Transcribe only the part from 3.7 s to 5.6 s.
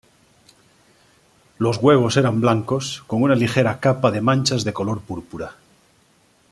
capa de manchas de color púrpura.